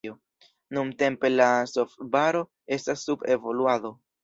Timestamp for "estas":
2.79-3.07